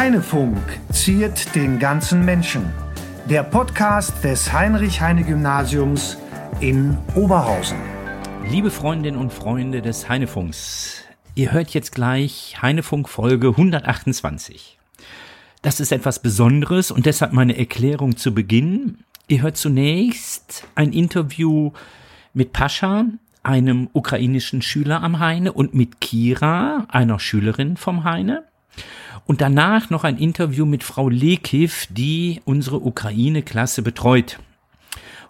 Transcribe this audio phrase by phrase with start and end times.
[0.00, 0.56] Heinefunk
[0.90, 2.72] ziert den ganzen Menschen.
[3.28, 6.16] Der Podcast des Heinrich-Heine-Gymnasiums
[6.60, 7.76] in Oberhausen.
[8.48, 14.78] Liebe Freundinnen und Freunde des Heinefunks, ihr hört jetzt gleich Heinefunk Folge 128.
[15.60, 19.00] Das ist etwas Besonderes und deshalb meine Erklärung zu Beginn.
[19.28, 21.72] Ihr hört zunächst ein Interview
[22.32, 23.04] mit Pascha,
[23.42, 28.44] einem ukrainischen Schüler am Heine und mit Kira, einer Schülerin vom Heine.
[29.26, 34.38] Und danach noch ein Interview mit Frau Lekiv, die unsere Ukraine-Klasse betreut.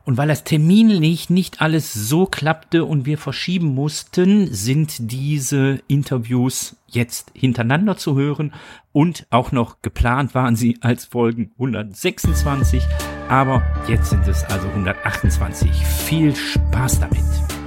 [0.04, 6.76] Und weil das terminlich nicht alles so klappte und wir verschieben mussten, sind diese Interviews
[6.88, 8.52] jetzt hintereinander zu hören
[8.92, 12.82] und auch noch geplant waren sie als Folgen 126,
[13.28, 15.70] aber jetzt sind es also 128.
[15.70, 17.59] Viel Spaß damit!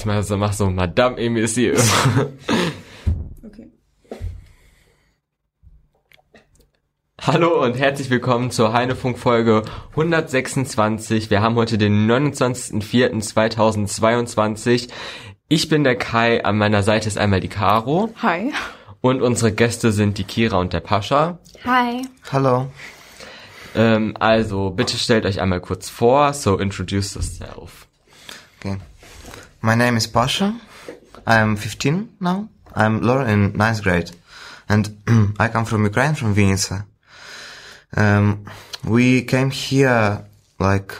[0.00, 1.86] Ich mach so, mach so, Madame et Messieurs.
[3.44, 3.70] Okay.
[7.20, 11.28] Hallo und herzlich willkommen zur Heinefunk-Folge 126.
[11.28, 14.88] Wir haben heute den 29.04.2022.
[15.48, 18.08] Ich bin der Kai, an meiner Seite ist einmal die Caro.
[18.22, 18.54] Hi.
[19.02, 21.40] Und unsere Gäste sind die Kira und der Pascha.
[21.66, 22.08] Hi.
[22.30, 22.68] Hello.
[23.74, 27.86] Ähm, also, bitte stellt euch einmal kurz vor, so introduce yourself.
[28.60, 28.78] Okay.
[29.62, 30.58] My name is Pasha.
[31.26, 32.48] I'm 15 now.
[32.74, 34.10] I'm learning in ninth grade.
[34.68, 34.96] And
[35.38, 36.86] I come from Ukraine, from Vinnytsia.
[37.94, 38.46] Um,
[38.84, 40.24] we came here
[40.58, 40.94] like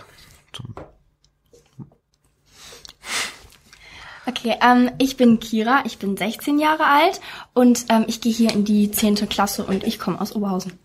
[4.29, 7.21] Okay, ähm, ich bin Kira, ich bin 16 Jahre alt
[7.55, 9.29] und ähm, ich gehe hier in die 10.
[9.29, 10.79] Klasse und ich komme aus Oberhausen.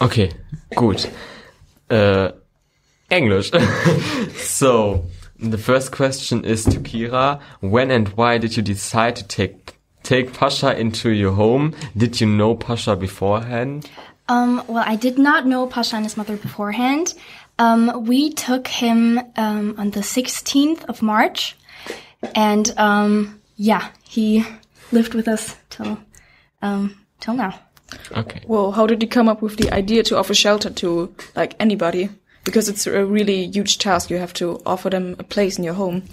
[0.00, 0.30] Okay,
[0.74, 1.08] gut.
[1.88, 2.32] Äh,
[3.08, 3.52] English.
[4.44, 5.04] so,
[5.38, 7.40] the first question is to Kira.
[7.60, 11.74] When and why did you decide to take take Pasha into your home?
[11.96, 13.90] Did you know Pasha beforehand?
[14.28, 17.14] Um, well, I did not know Pasha and his mother beforehand.
[17.58, 21.56] Um, we took him um, on the 16th of March,
[22.34, 24.44] and um, yeah, he
[24.92, 25.98] lived with us till
[26.62, 27.58] um, till now.
[28.12, 28.42] Okay.
[28.46, 32.10] Well, how did you come up with the idea to offer shelter to like anybody?
[32.48, 34.08] Because it's a really huge task.
[34.08, 36.04] You have to offer them a place in your home.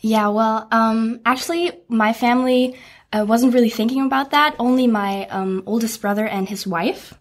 [0.00, 2.76] Yeah, well, um, actually, my family
[3.12, 4.56] uh, wasn't really thinking about that.
[4.58, 7.14] Only my um, oldest brother and his wife.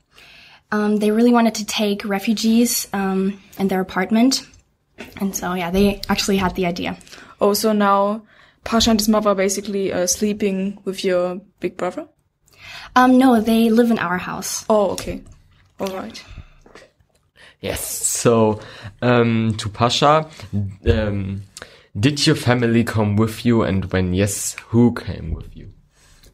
[0.72, 4.44] Um, they really wanted to take refugees um, in their apartment,
[5.17, 6.97] and so yeah, they actually had the idea.
[7.39, 8.23] Oh, so now
[8.63, 12.07] Pasha and his mother are basically uh, sleeping with your big brother.
[12.95, 14.66] Um, no, they live in our house.
[14.67, 15.22] Oh, okay.
[15.79, 16.23] All right.
[17.63, 17.81] Yes.
[18.06, 18.59] So,
[19.01, 20.28] um, to Pasha,
[20.85, 21.44] um,
[21.97, 25.72] did your family come with you, and when yes, who came with you?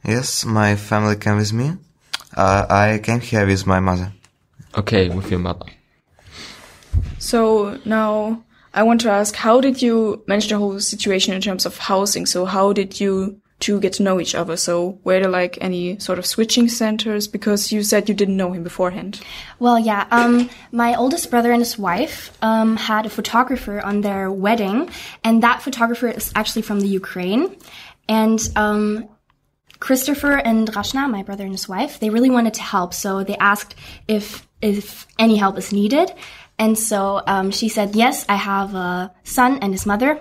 [0.03, 1.73] yes, my family came with me.
[2.35, 4.11] Uh, I came here with my mother.
[4.75, 5.67] Okay, with your mother.
[7.19, 11.65] So now I want to ask, how did you manage the whole situation in terms
[11.67, 12.25] of housing?
[12.25, 14.57] So how did you two get to know each other?
[14.57, 17.27] So were there like any sort of switching centers?
[17.27, 19.21] Because you said you didn't know him beforehand.
[19.59, 20.07] Well, yeah.
[20.11, 24.89] Um, my oldest brother and his wife um, had a photographer on their wedding,
[25.23, 27.55] and that photographer is actually from the Ukraine.
[28.07, 29.09] And um,
[29.79, 33.37] Christopher and Rashna, my brother and his wife, they really wanted to help, so they
[33.37, 33.75] asked
[34.07, 36.11] if if any help is needed.
[36.57, 40.19] And so um, she said, "Yes, I have a son and his mother."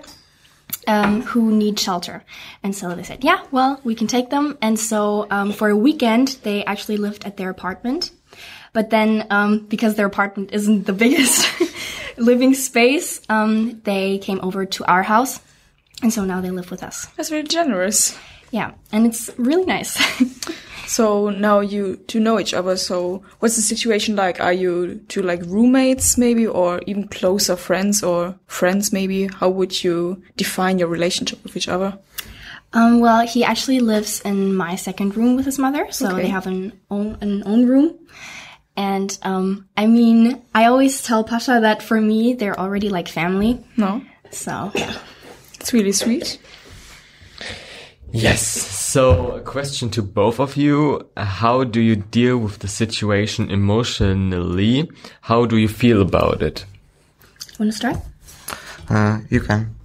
[0.89, 2.23] Um, who need shelter.
[2.63, 4.57] And so they said, yeah, well, we can take them.
[4.61, 8.11] And so um, for a weekend, they actually lived at their apartment.
[8.73, 11.47] But then, um, because their apartment isn't the biggest
[12.17, 15.39] living space, um, they came over to our house.
[16.01, 17.05] And so now they live with us.
[17.17, 18.17] That's very generous.
[18.51, 19.95] Yeah, and it's really nice.
[20.89, 22.75] So now you two know each other.
[22.75, 24.41] So what's the situation like?
[24.41, 29.27] Are you two like roommates maybe or even closer friends or friends maybe?
[29.27, 31.97] How would you define your relationship with each other?
[32.73, 36.21] um, well, he actually lives in my second room with his mother, so Okay.
[36.23, 37.93] they have an own an own room.
[38.75, 43.63] And um, I mean, I always tell Pasha that for me, they're already like family.
[43.77, 44.01] No?
[44.31, 44.93] So yeah.
[45.59, 46.39] It's really sweet.
[48.11, 48.41] Yes.
[48.41, 51.07] So, a question to both of you.
[51.15, 54.89] How do you deal with the situation emotionally?
[55.21, 56.65] How do you feel about it?
[57.59, 57.97] Want to start?
[58.89, 59.75] Uh, you can.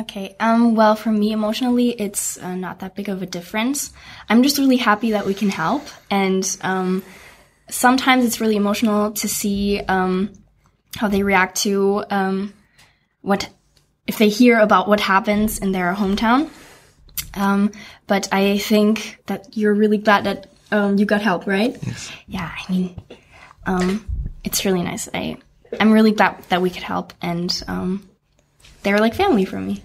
[0.00, 0.36] Okay.
[0.38, 0.74] Um.
[0.74, 3.92] Well, for me, emotionally, it's uh, not that big of a difference.
[4.28, 7.02] I'm just really happy that we can help, and um,
[7.70, 10.32] sometimes it's really emotional to see um,
[10.96, 12.52] how they react to um,
[13.22, 13.48] what
[14.06, 16.50] if they hear about what happens in their hometown.
[17.34, 17.72] Um,
[18.06, 21.76] but I think that you're really glad that um, you got help, right?
[21.82, 22.10] Yes.
[22.26, 23.02] Yeah, I mean,
[23.66, 24.06] um,
[24.44, 25.08] it's really nice.
[25.12, 25.38] I
[25.80, 28.08] I'm really glad that we could help, and um,
[28.82, 29.82] they're like family for me.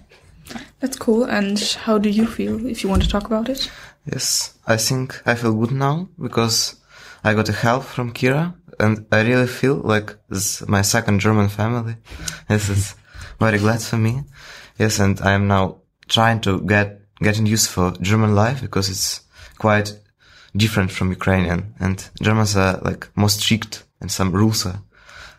[0.80, 1.24] That's cool.
[1.24, 3.72] And how do you feel if you want to talk about it?
[4.06, 6.76] Yes, I think I feel good now because
[7.24, 11.20] I got a help from Kira and I really feel like this is my second
[11.20, 11.96] German family.
[12.48, 12.96] This is
[13.40, 14.24] very glad for me.
[14.78, 19.22] Yes, and I am now trying to get, getting used for German life because it's
[19.58, 19.98] quite
[20.56, 24.80] different from Ukrainian and Germans are like more strict and some rules are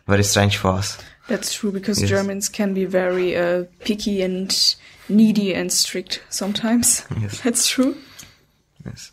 [0.07, 0.97] very strange for us.
[1.27, 2.09] That's true because Yes.
[2.09, 4.75] Germans can be very uh, picky and
[5.09, 7.05] needy and strict sometimes.
[7.19, 7.41] Yes.
[7.43, 7.95] That's true.
[8.85, 9.11] Yes.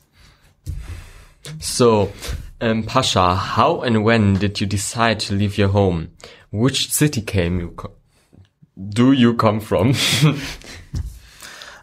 [1.61, 2.13] So,
[2.61, 6.11] um, Pasha, how and when did you decide to leave your home?
[6.51, 7.93] Which city came you co-
[8.89, 9.95] do you come from?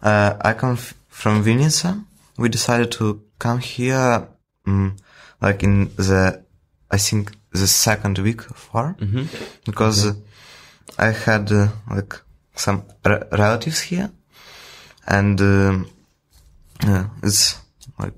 [0.02, 2.04] Uh, I come f- from Vinnytsia.
[2.38, 4.28] We decided to come here,
[4.66, 4.96] um,
[5.42, 6.42] like in the,
[6.92, 8.96] I think the second week of war,
[9.66, 10.14] because
[10.98, 12.16] I had uh, like
[12.56, 14.10] some re- relatives here,
[15.08, 15.88] and um
[16.84, 17.58] yeah, it's
[17.98, 18.14] like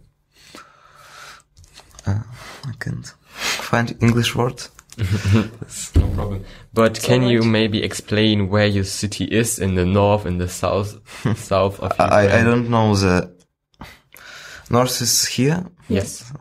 [2.06, 2.20] uh,
[2.68, 4.62] I can't find English word.
[5.96, 6.46] no problem.
[6.74, 10.90] But can you maybe explain where your city is in the north in the south,
[11.38, 12.10] south of Ukraine?
[12.12, 13.32] I I don't know the
[14.70, 15.66] north is here.
[15.90, 16.32] Yes.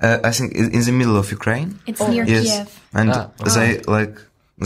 [0.00, 1.78] Uh, I think in in the middle of Ukraine.
[1.86, 2.68] It's near Yes, Kiev.
[2.94, 4.14] and Ah, they like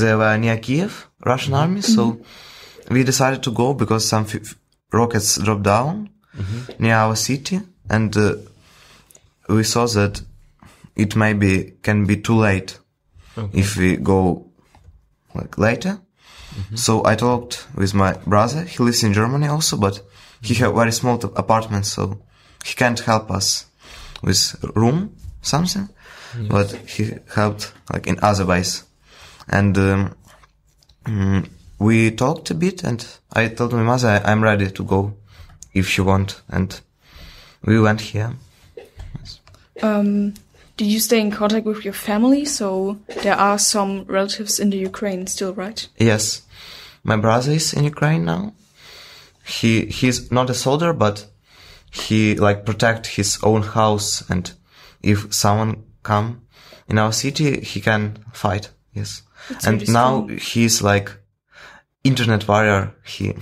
[0.01, 0.93] they were near Kiev,
[1.25, 1.83] Russian army.
[1.83, 2.19] So
[2.91, 4.55] we decided to go because some f- f-
[4.93, 6.11] rockets dropped down
[6.79, 8.35] near our city, and uh,
[9.49, 10.23] we saw that
[10.97, 12.79] it maybe can be too late
[13.53, 14.47] if we go
[15.35, 16.01] like later.
[16.75, 18.63] So I talked with my brother.
[18.65, 20.01] He lives in Germany also, but
[20.41, 22.19] he have very small t- apartment, so
[22.65, 23.67] he can't help us
[24.23, 25.11] with room
[25.43, 25.89] something.
[26.49, 28.85] But he helped like in other ways,
[29.49, 30.15] and um,
[31.05, 31.49] mm,
[31.79, 32.85] we talked a bit.
[32.85, 35.13] And I told my mother I- I'm ready to go
[35.75, 36.81] if she want, and
[37.65, 38.33] we went here.
[39.83, 40.33] Um,
[40.77, 42.45] did you stay in contact with your family?
[42.45, 45.89] So there are some relatives in the Ukraine still, right?
[45.99, 46.43] Yes,
[47.03, 48.53] my brother is in Ukraine now.
[49.45, 51.27] He he's not a soldier, but
[51.91, 54.53] he like protect his own house, and
[55.03, 56.43] if someone come
[56.89, 58.71] in our city, he can fight.
[58.93, 59.23] Yes,
[59.65, 61.13] and now he's like
[62.05, 62.95] internet warrior.
[63.05, 63.35] He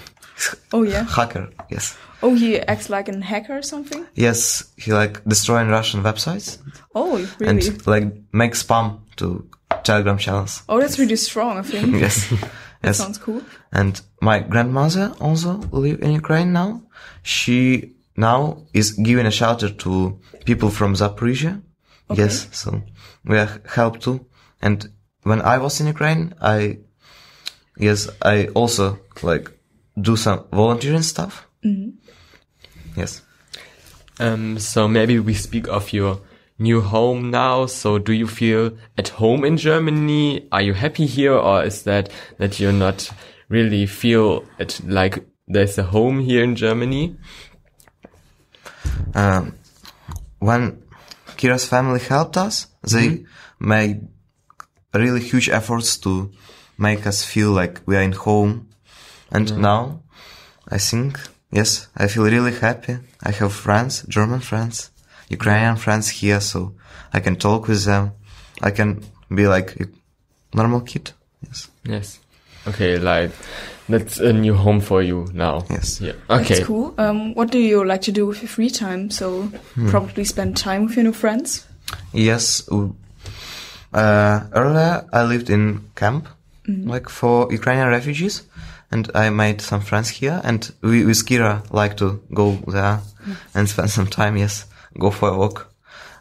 [0.72, 1.04] Oh yeah.
[1.16, 1.48] hacker.
[1.70, 4.06] Yes, Oh, he acts like a hacker or something.
[4.14, 6.58] yes, he like destroying Russian websites
[6.94, 7.50] Oh, really?
[7.68, 9.46] and like make spam to
[9.82, 10.62] Telegram channels.
[10.68, 11.58] oh, that's really strong.
[11.58, 12.50] I think yes, that
[12.84, 12.98] yes.
[12.98, 13.42] sounds cool.
[13.72, 16.82] And my grandmother also live in Ukraine now.
[17.22, 21.60] She now is giving a shelter to people from Zaporizhia.
[22.14, 22.82] Yes, so
[23.24, 24.24] we are help too.
[24.62, 24.88] And
[25.24, 26.78] when I was in Ukraine, I,
[27.78, 29.50] yes, I also like
[30.00, 31.46] do some volunteering stuff.
[32.96, 33.22] Yes.
[34.18, 36.20] Um, so maybe we speak of your
[36.58, 37.66] new home now.
[37.66, 40.48] So do you feel at home in Germany?
[40.52, 43.10] Are you happy here or is that, that you're not
[43.48, 47.16] really feel it like there's a home here in Germany?
[49.14, 49.54] Um,
[50.38, 50.82] when
[51.36, 53.24] Kira's family helped us, they
[53.58, 54.08] made
[54.92, 56.30] really huge efforts to
[56.78, 58.68] make us feel like we are in home.
[59.34, 60.00] And now,
[60.68, 61.18] I think,
[61.50, 62.98] yes, I feel really happy.
[63.22, 64.90] I have friends, German friends,
[65.28, 66.74] Ukrainian friends here, so
[67.12, 68.12] I can talk with them.
[68.62, 69.86] I can be like a
[70.56, 71.10] normal kid.
[71.42, 71.68] Yes.
[71.84, 72.20] Yes.
[72.66, 73.32] Okay, like
[73.88, 75.64] that's a new home for you now.
[75.68, 76.00] Yes.
[76.00, 76.12] Yeah.
[76.30, 76.54] Okay.
[76.54, 76.94] That's cool.
[76.96, 79.10] Um, what do you like to do with your free time?
[79.10, 79.50] So
[79.88, 81.66] probably spend time with your new friends.
[82.12, 82.66] Yes.
[83.92, 86.28] Uh, earlier, I lived in camp,
[86.66, 88.42] like for Ukrainian refugees,
[88.94, 90.40] and I made some friends here.
[90.44, 93.00] And we with Kira like to go there
[93.54, 94.36] and spend some time.
[94.36, 94.66] Yes,
[94.98, 95.74] go for a walk.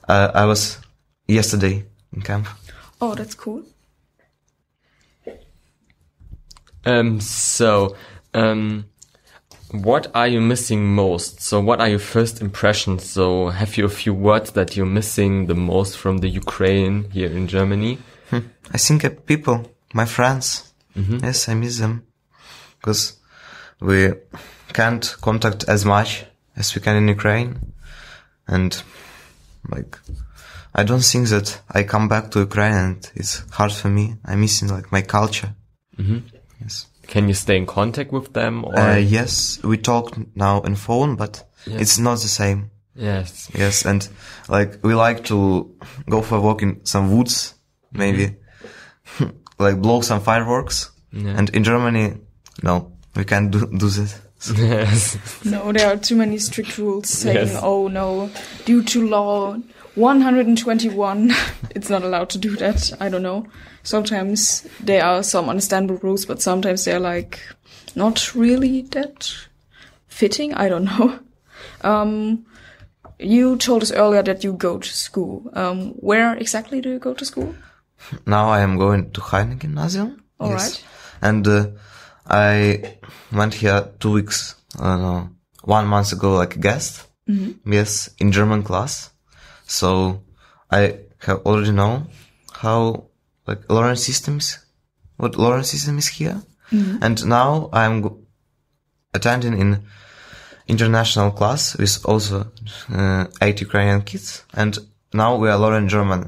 [0.10, 0.80] Uh, I was
[1.28, 2.48] yesterday in camp.
[3.00, 3.64] Oh, that's cool.
[6.86, 7.96] Um, so,
[8.34, 8.86] um,
[9.72, 11.42] what are you missing most?
[11.42, 13.10] So what are your first impressions?
[13.10, 17.32] So have you a few words that you're missing the most from the Ukraine here
[17.32, 18.00] in Germany?
[18.32, 20.74] I think uh, people, my friends.
[20.96, 22.04] Yes, I miss them
[22.84, 23.14] because
[23.80, 24.12] we
[24.74, 26.26] can't contact as much
[26.58, 27.74] as we can in Ukraine,
[28.48, 28.84] and
[29.70, 29.98] like
[30.76, 34.16] I don't think that I come back to Ukraine and it's hard for me.
[34.26, 35.56] I'm missing like my culture.
[36.62, 36.88] Yes.
[37.08, 38.78] Can you stay in contact with them or?
[38.78, 42.72] Uh, yes, we talk now on phone, but it's not the same.
[42.96, 43.50] yes.
[43.54, 44.08] Yes, and
[44.50, 45.72] like we like to
[46.10, 47.56] go for a walk in some woods,
[47.92, 48.36] maybe
[49.60, 50.92] like blow some fireworks.
[51.38, 52.18] And in Germany,
[52.62, 54.20] no, we can't do do this.
[54.58, 55.18] yes.
[55.46, 57.60] No, there are too many strict rules saying, Yes.
[57.64, 58.30] oh no,
[58.66, 59.56] due to law
[59.96, 61.32] 121,
[61.76, 62.92] it's not allowed to do that.
[63.00, 63.46] I don't know.
[63.84, 67.40] Sometimes there are some understandable rules, but sometimes they're like
[67.96, 69.34] not really that
[70.08, 70.54] fitting.
[70.54, 71.20] I don't know.
[71.82, 72.46] Um,
[73.20, 75.50] you told us earlier that you go to school.
[75.54, 77.54] Um, where exactly do you go to school?
[78.26, 80.24] Now I am going to Heine Gymnasium.
[80.40, 80.62] All yes.
[80.62, 80.86] right.
[81.22, 81.68] And uh,
[82.34, 82.98] I
[83.32, 85.22] went here two weeks, uh,
[85.76, 86.92] one month ago, like a guest.
[87.66, 89.12] Yes, in German class.
[89.66, 89.90] So
[90.72, 90.82] I
[91.26, 91.94] have already know
[92.64, 93.06] how
[93.48, 94.46] like Lawrence systems,
[95.18, 96.38] what Lawrence system is here.
[97.06, 97.96] And now I'm
[99.14, 99.70] attending in
[100.68, 102.38] international class with also
[102.90, 104.44] uh, eight Ukrainian kids.
[104.54, 104.78] And
[105.14, 106.22] now we are learning German.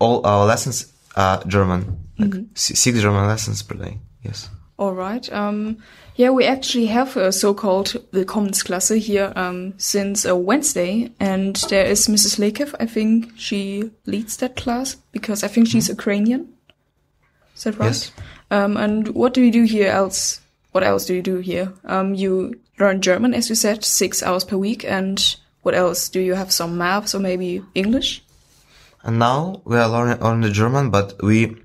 [0.00, 1.80] All our lessons are German,
[2.18, 3.94] like si- six German lessons per day.
[4.24, 4.48] Yes.
[4.80, 5.30] All right.
[5.30, 5.76] Um,
[6.16, 12.08] yeah, we actually have a so-called Willkommensklasse here um, since uh, Wednesday, and there is
[12.08, 12.38] Mrs.
[12.38, 12.74] Lekev.
[12.80, 16.48] I think she leads that class because I think she's Ukrainian.
[17.54, 17.88] Is that right?
[17.88, 18.12] Yes.
[18.50, 20.40] Um, and what do you do here else?
[20.72, 21.74] What else do you do here?
[21.84, 26.08] Um, you learn German, as you said, six hours per week, and what else?
[26.08, 28.22] Do you have some maths or maybe English?
[29.02, 31.58] And now we are learning only German, but we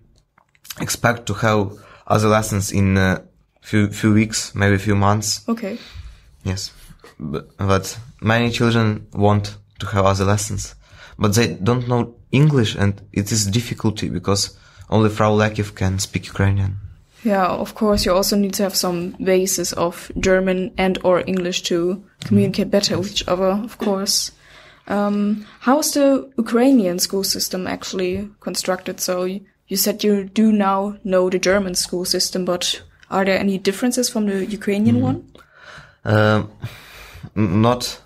[0.81, 3.23] expect to have other lessons in a
[3.61, 5.47] few few weeks, maybe a few months.
[5.47, 5.77] Okay.
[6.43, 6.71] Yes,
[7.19, 10.75] but, but many children want to have other lessons,
[11.17, 14.57] but they don't know English, and it is difficulty because
[14.89, 16.77] only Frau Lekiv can speak Ukrainian.
[17.23, 21.63] Yeah, of course, you also need to have some basis of German and or English
[21.63, 24.31] to communicate better with each other, of course.
[24.87, 28.99] Um, how's the Ukrainian school system actually constructed?
[28.99, 33.57] So you, said you do now know the German school system, but are there any
[33.57, 35.31] differences from the Ukrainian one?
[36.03, 36.51] Um,
[37.35, 38.01] not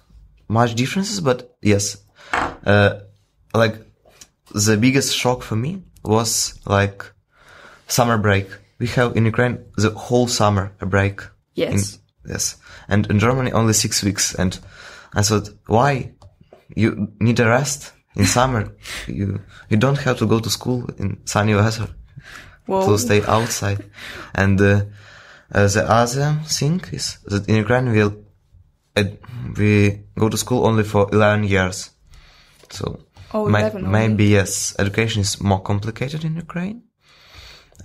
[0.48, 1.98] much differences, but yes,
[2.66, 3.00] uh,
[3.54, 3.76] like
[4.54, 7.06] the biggest shock for me was like
[7.88, 8.48] summer break.
[8.80, 11.22] We have in Ukraine the whole summer a break.
[11.56, 12.00] Yes.
[12.26, 12.56] In- yes.
[12.88, 14.34] And in Germany only six weeks.
[14.34, 14.58] And
[15.14, 16.14] I thought, why?
[16.76, 18.74] You need a rest in summer.
[19.08, 19.40] you,
[19.70, 21.88] you don't have to go to school in sunny weather
[22.68, 23.86] Well, to stay outside.
[24.36, 24.86] And uh,
[25.52, 28.16] uh, the other thing is that in Ukraine we'll,
[28.96, 29.04] uh,
[29.58, 31.92] we go to school only for 11 years.
[32.70, 33.00] So
[33.34, 33.92] Oh, may- 11 only.
[34.00, 36.84] maybe yes, education is more complicated in Ukraine.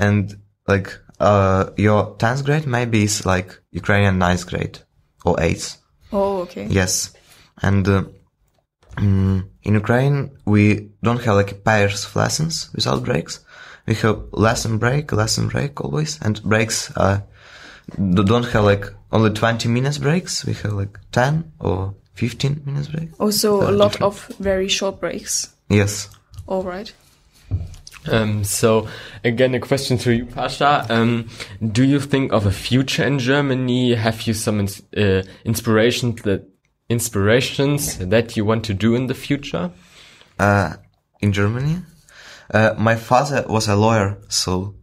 [0.01, 0.89] And like
[1.21, 4.79] uh, your 10th grade maybe is like Ukrainian 9th grade
[5.25, 5.77] or 8th.
[6.13, 6.67] oh, okay.
[6.69, 7.13] Yes.
[7.63, 8.05] And uh,
[8.97, 13.41] mm, in Ukraine, we don't have like pairs of lessons without breaks.
[13.87, 17.21] We have lesson break, lesson break always, and breaks uh,
[17.99, 20.45] don't have like only 20 minutes breaks.
[20.45, 23.09] We have like 10 or 15 minutes break.
[23.21, 24.15] Also, a lot different.
[24.15, 25.55] of very short breaks.
[25.69, 26.09] Yes.
[26.47, 26.93] All right.
[28.07, 28.89] Um, so
[29.23, 30.87] again, a question to you, Pasha.
[30.91, 31.29] Um,
[31.73, 33.95] do you think of a future in Germany?
[33.95, 36.47] Have you some ins- uh, inspirations that
[36.95, 39.71] inspirations that you want to do in the future?
[40.39, 40.73] Uh,
[41.21, 41.77] in Germany,
[42.55, 44.75] uh, my father was a lawyer, so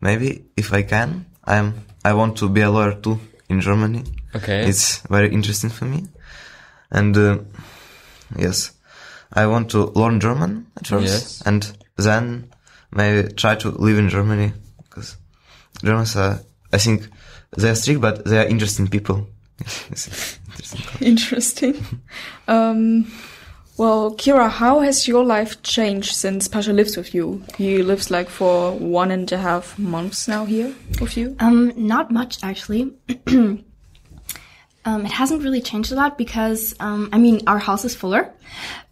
[0.00, 1.74] maybe if I can, I'm,
[2.04, 4.02] I want to be a lawyer too in Germany.
[4.34, 4.68] Okay.
[4.68, 6.04] It's very interesting for me.
[6.90, 7.38] And uh,
[8.38, 8.72] yes,
[9.32, 11.42] I want to learn German at first, Yes.
[11.46, 11.60] and
[11.96, 12.50] then
[12.92, 15.16] maybe try to live in Germany because
[15.84, 16.38] Germans are,
[16.72, 17.08] I think,
[17.56, 19.26] they are strict, but they are interesting people.
[20.60, 21.06] It's interesting.
[21.06, 21.86] Interesting.
[22.48, 23.10] um,
[23.78, 27.42] well, Kira, how has your life changed since Pasha lives with you?
[27.56, 31.34] He lives like for one and a half months now here with you.
[31.40, 32.92] Um, not much actually.
[33.26, 33.64] um,
[34.84, 38.30] it hasn't really changed a lot because, um, I mean, our house is fuller,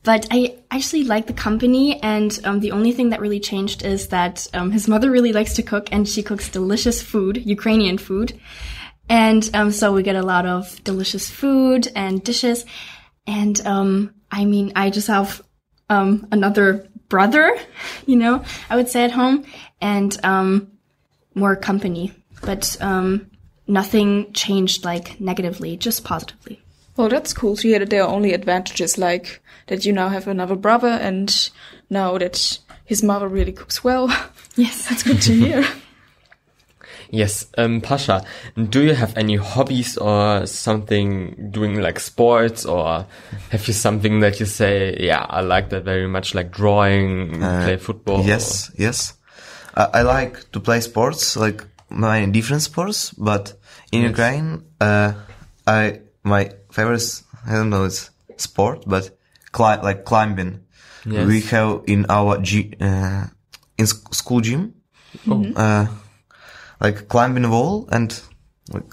[0.04, 2.02] but I actually like the company.
[2.02, 5.52] And um, the only thing that really changed is that um, his mother really likes
[5.54, 8.40] to cook, and she cooks delicious food, Ukrainian food.
[9.08, 12.64] And um, so we get a lot of delicious food and dishes.
[13.26, 15.42] And um, I mean, I just have
[15.88, 17.56] um, another brother,
[18.06, 19.44] you know, I would say at home,
[19.80, 20.72] and um,
[21.34, 22.12] more company.
[22.42, 23.30] But um,
[23.66, 26.60] nothing changed like negatively, just positively.
[26.96, 30.26] Well, that's cool to hear that there are only advantages, like that you now have
[30.26, 31.50] another brother, and
[31.88, 34.08] now that his mother really cooks well.
[34.56, 34.88] Yes.
[34.88, 35.64] That's good to hear.
[37.10, 38.24] Yes, um, Pasha,
[38.56, 43.06] do you have any hobbies or something doing like sports or
[43.50, 47.76] have you something that you say, yeah, I like that very much, like drawing, play
[47.78, 48.22] football?
[48.24, 49.14] Yes, yes.
[49.74, 53.54] I, I like to play sports, like many different sports, but
[53.92, 55.12] in Ukraine, uh,
[55.66, 59.16] I my favorite, I don't know, it's sport, but
[59.52, 60.60] cli- like climbing.
[61.06, 61.26] Yes.
[61.26, 63.24] We have in our g- uh,
[63.78, 64.74] in sc- school gym,
[65.56, 65.86] uh,
[66.80, 68.20] like climbing a wall and
[68.73, 68.92] like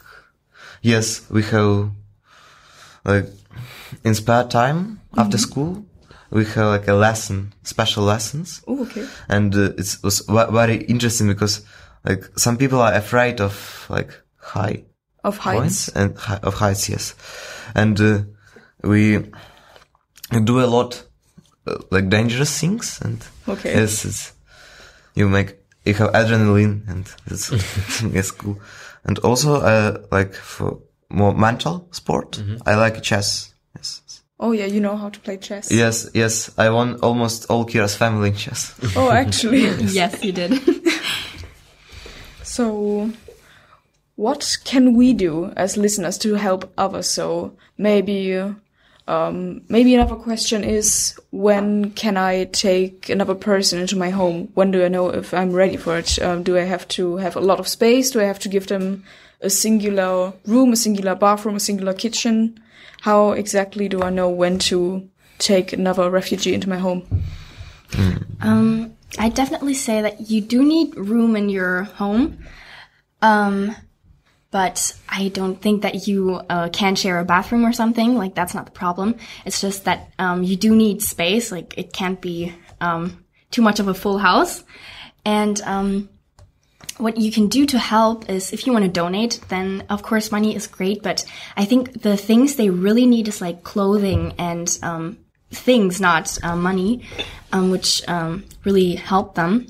[0.81, 1.91] yes, we have
[3.03, 3.27] like
[4.03, 5.85] in spare time after school.
[6.31, 9.07] We have like a lesson, special lessons oh, okay.
[9.29, 11.61] and uh, it was ve- very interesting because
[12.03, 14.83] like some people are afraid of like high
[15.23, 15.89] Of points heights.
[15.95, 17.15] and hi- of heights yes
[17.75, 18.21] and uh,
[18.83, 19.31] we
[20.43, 21.03] do a lot
[21.67, 23.73] uh, like dangerous things and Okay.
[23.75, 24.33] yes it's,
[25.13, 27.51] you make you have adrenaline and it's
[28.13, 28.59] it's cool
[29.03, 34.01] and also uh, like for more mental sport i like chess yes
[34.37, 35.71] Oh yeah, you know how to play chess.
[35.71, 39.61] yes yes i won almost all kira's family in chess Oh, actually.
[39.99, 40.51] yes, you did.
[42.43, 43.11] So,
[44.15, 47.07] what can we do as listeners to help others?
[47.09, 48.33] So maybe,
[49.07, 54.49] um, maybe another question is, when can I take another person into my home?
[54.55, 56.19] When do I know if I'm ready for it?
[56.19, 58.11] Um, do I have to have a lot of space?
[58.11, 59.03] Do I have to give them
[59.41, 62.59] a singular room, a singular bathroom, a singular kitchen?
[63.01, 65.07] How exactly do I know when to
[65.37, 67.05] take another refugee into my home?
[68.41, 72.39] Um, I definitely say that you do need room in your home.
[73.21, 73.75] Um,
[74.55, 78.15] but I don't think that you uh, can share a bathroom or something.
[78.15, 79.17] Like that's not the problem.
[79.43, 81.51] It's just that um, you do need space.
[81.51, 84.63] Like it can't be um, too much of a full house.
[85.25, 86.07] And um,
[86.99, 90.31] what you can do to help is if you want to donate, then of course
[90.31, 91.03] money is great.
[91.03, 91.25] But
[91.57, 95.17] I think the things they really need is like clothing and um,
[95.51, 97.01] things, not uh, money,
[97.51, 99.67] um, which um, really help them.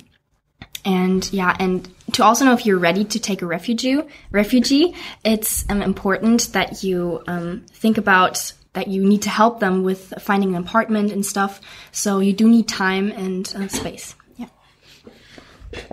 [0.86, 4.94] And yeah, and to also know if you're ready to take a refugee, refugee,
[5.24, 10.14] it's um, important that you um, think about that you need to help them with
[10.20, 11.60] finding an apartment and stuff.
[11.92, 14.16] So you do need time and uh, space.
[14.38, 14.48] Yeah.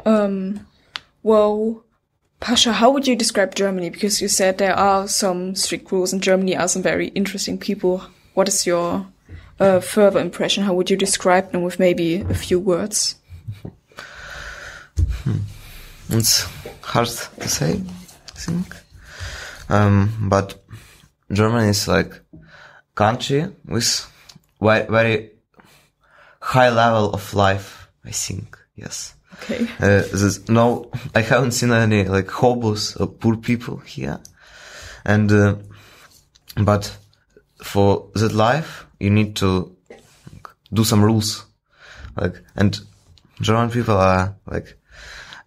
[0.05, 0.67] Um,
[1.23, 1.85] well,
[2.41, 3.89] Pasha, how would you describe Germany?
[3.89, 8.03] Because you said there are some strict rules and Germany are some very interesting people.
[8.35, 9.07] What is your
[9.61, 10.65] uh, further impression?
[10.65, 13.15] How would you describe them with maybe a few words?
[16.09, 16.47] It's
[16.83, 18.77] hard to say, I think.
[19.69, 20.63] Um, but
[21.31, 22.21] Germany is like
[22.95, 24.11] country with
[24.61, 25.31] very, very
[26.41, 28.59] high level of life, I think.
[28.77, 29.15] Yes.
[29.35, 29.65] Okay.
[29.79, 34.21] Uh, there's no, I haven't seen any like hobos or poor people here.
[35.05, 35.57] And, uh,
[36.57, 36.97] but
[37.63, 39.77] for that life, you need to
[40.73, 41.47] do some rules.
[42.17, 42.79] Like, and
[43.41, 44.77] German people are like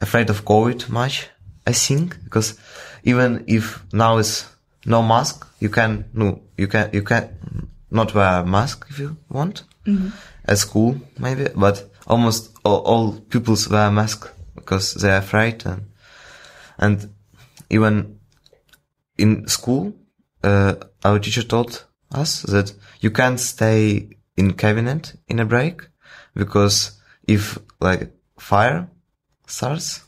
[0.02, 1.30] afraid of COVID much,
[1.66, 2.58] I think, because
[3.04, 4.46] even if now is
[4.86, 9.18] no mask, you can, no, you can, you can not wear a mask if you
[9.30, 9.64] want.
[10.46, 15.92] At school, maybe, but almost all, all pupils wear a mask because they're afraid and,
[16.78, 17.14] and
[17.70, 18.20] even
[19.18, 19.94] in school,
[20.44, 25.82] uh, our teacher told us that you can't stay in cabinet in a break
[26.36, 28.90] because if like fire
[29.46, 30.04] starts,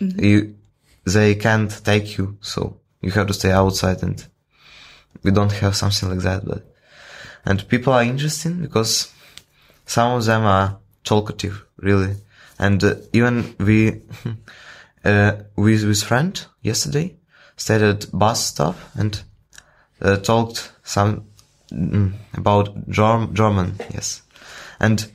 [0.00, 0.56] you
[1.04, 4.26] they can't take you, so you have to stay outside and
[5.22, 6.44] we don't have something like that.
[6.44, 6.64] But
[7.44, 9.12] and people are interesting because
[9.86, 12.16] some of them are talkative, really,
[12.58, 14.02] and uh, even we
[15.04, 17.14] uh, with with friend yesterday
[17.56, 19.22] stayed at bus stop and
[20.02, 21.24] uh, talked some
[21.72, 24.22] mm, about Germ- German, yes,
[24.80, 25.10] and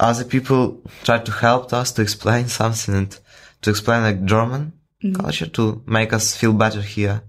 [0.00, 3.18] other people tried to help us to explain something and
[3.62, 4.72] to explain like German
[5.14, 7.22] culture to make us feel better here,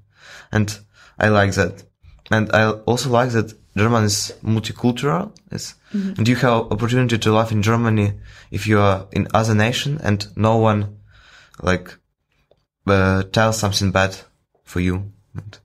[0.52, 0.80] and
[1.20, 1.84] I like that,
[2.30, 7.52] and I also like that German is multicultural, yes, and you have opportunity to live
[7.52, 8.14] in Germany
[8.50, 10.98] if you are in other nation and no one
[11.62, 11.98] like
[12.88, 14.16] uh, tell something bad
[14.64, 15.12] for you.
[15.34, 15.58] And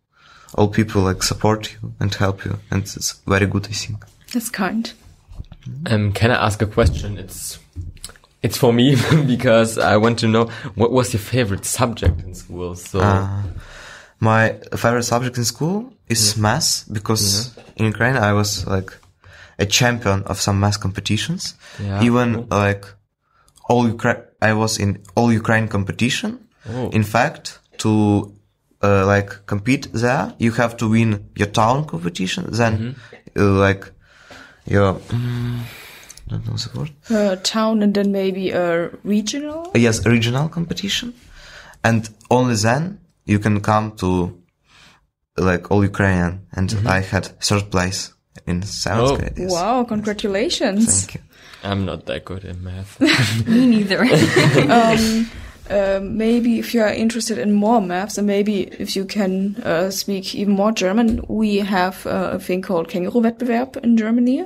[0.54, 4.04] all people like support you and help you, and it's very good, I think.
[4.32, 4.92] That's kind.
[5.86, 7.18] Um, can I ask a question?
[7.18, 7.58] It's
[8.42, 12.74] it's for me because I want to know what was your favorite subject in school.
[12.76, 13.42] So Uh,
[14.20, 18.90] my favorite subject in school is math because in Ukraine I was like
[19.58, 21.54] a champion of some math competitions.
[21.82, 22.02] Yeah.
[22.02, 22.84] Even like
[23.68, 26.46] all Ukraine, I was in all Ukraine competition.
[26.68, 26.88] Oh.
[26.90, 28.32] In fact, to
[28.82, 32.46] uh, like compete there, you have to win your town competition.
[32.50, 32.96] Then
[33.36, 33.90] uh, like
[34.66, 35.00] your
[36.28, 36.90] don't know the word.
[37.10, 39.70] A town and then maybe a regional.
[39.74, 41.14] Uh, yes, regional competition,
[41.84, 44.36] and only then you can come to
[45.36, 46.46] like all Ukrainian.
[46.52, 48.12] And I had third place
[48.46, 49.16] in seventh Oh.
[49.16, 49.38] grade.
[49.38, 49.52] Yes.
[49.52, 50.86] Wow, congratulations.
[51.04, 51.20] Thank you.
[51.62, 52.98] I'm not that good in math.
[53.46, 54.04] Me neither.
[55.68, 59.90] Um, maybe if you are interested in more maps and maybe if you can uh,
[59.90, 64.44] speak even more German, we have uh, a thing called Känguru-Wettbewerb in Germany,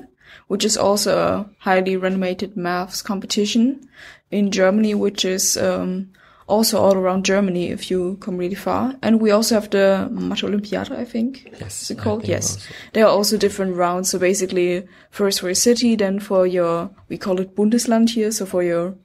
[0.50, 3.88] which is also a highly renowned maths competition
[4.32, 6.10] in Germany, which is um,
[6.48, 8.96] also all around Germany if you come really far.
[9.00, 11.54] And we also have the Mathe Olympiade, I think.
[11.60, 12.26] Yes, Is it called?
[12.26, 12.56] Yes.
[12.56, 12.74] also.
[12.94, 14.10] There are also different rounds.
[14.10, 18.44] So basically, first for your city, then for your, we call it Bundesland here, so
[18.44, 18.96] for your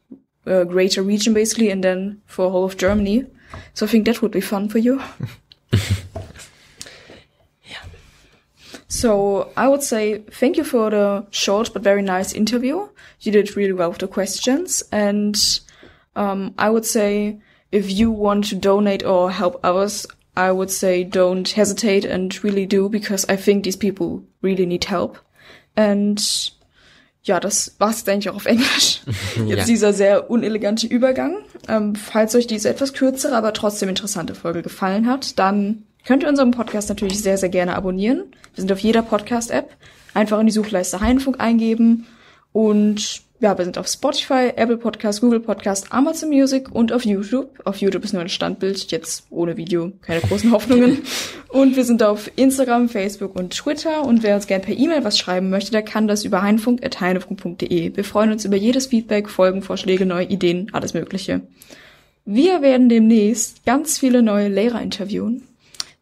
[0.47, 3.23] uh, greater region basically, and then for whole of Germany.
[3.75, 4.99] So I think that would be fun for you.
[8.88, 12.88] So I would say thank you for the short but very nice interview.
[13.21, 15.36] You did really well with the questions, and
[16.15, 17.39] um, I would say
[17.71, 20.06] if you want to donate or help others,
[20.38, 24.86] I would say don't hesitate and really do because I think these people really need
[24.86, 25.17] help.
[25.76, 26.19] And
[27.24, 29.02] ja, das war's jetzt eigentlich auch auf Englisch.
[29.48, 29.65] Jetzt Ja.
[29.65, 31.38] dieser sehr unelegante Übergang.
[31.67, 36.29] Ähm, falls euch diese etwas kürzere, aber trotzdem interessante Folge gefallen hat, dann könnt ihr
[36.29, 38.25] unseren Podcast natürlich sehr, sehr gerne abonnieren.
[38.53, 39.69] Wir sind auf jeder Podcast-App.
[40.13, 42.07] Einfach in die Suchleiste Heinfunk eingeben.
[42.53, 47.49] Und ja, wir sind auf Spotify, Apple Podcast, Google Podcast, Amazon Music und auf YouTube.
[47.65, 51.01] Auf YouTube ist nur ein Standbild, jetzt ohne Video, keine großen Hoffnungen.
[51.49, 54.03] Und wir sind auf Instagram, Facebook und Twitter.
[54.03, 57.95] Und wer uns gerne per E-Mail was schreiben möchte, der kann das über heinfunk.heinfunk.de.
[57.95, 61.41] Wir freuen uns über jedes Feedback, Folgenvorschläge, neue Ideen, alles Mögliche.
[62.25, 65.43] Wir werden demnächst ganz viele neue Lehrer interviewen,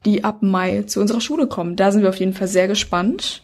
[0.06, 1.76] die ab Mai zu unserer Schule kommen.
[1.76, 3.44] Da sind wir auf jeden Fall sehr gespannt.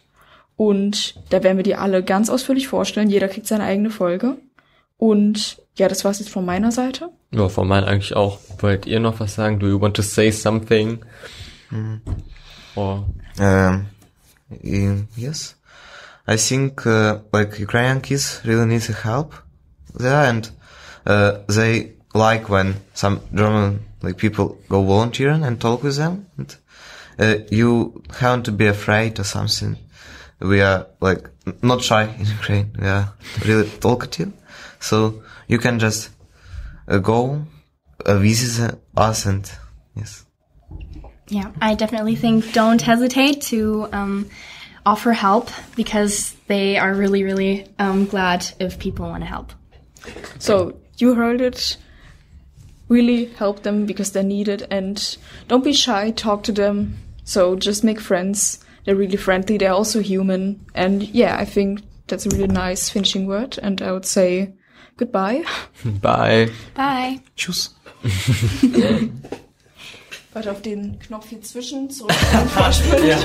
[0.56, 3.08] Und da werden wir die alle ganz ausführlich vorstellen.
[3.08, 4.36] Jeder kriegt seine eigene Folge.
[4.98, 7.08] Und ja, das war's jetzt von meiner Seite.
[7.30, 8.38] Ja, von meinen eigentlich auch.
[8.58, 9.58] Wollt ihr noch was sagen?
[9.58, 10.98] Do you want to say something?
[12.74, 13.06] Or
[13.38, 13.86] Um,
[14.60, 15.56] in- yes,
[16.28, 19.34] I think uh, like Ukrainian kids really need the help
[19.96, 20.50] there, and
[21.06, 26.26] uh, they like when some German like people go volunteering and talk with them.
[26.36, 26.56] And
[27.18, 29.76] uh, you haven't to be afraid or something.
[30.40, 31.28] We are like
[31.62, 32.76] not shy in Ukraine.
[32.80, 33.12] We are
[33.44, 34.32] really talkative,
[34.80, 36.10] so you can just
[36.88, 37.44] uh, go
[38.06, 39.50] uh, visit us and
[39.94, 40.24] yes.
[41.28, 44.30] Yeah, I definitely think don't hesitate to um,
[44.84, 49.52] offer help because they are really, really um, glad if people want to help.
[50.38, 51.76] So you heard it.
[52.90, 55.16] Really help them because they need it and
[55.48, 56.98] don't be shy, talk to them.
[57.24, 58.62] So just make friends.
[58.84, 60.66] They're really friendly, they're also human.
[60.74, 64.52] And yeah, I think that's a really nice finishing word and I would say
[64.96, 65.44] goodbye.
[66.02, 66.50] bye.
[66.74, 67.20] Bye.
[67.36, 67.70] Tschüss.
[70.32, 73.18] Warte auf den Knopf hier zwischen, zurück und vorspringen.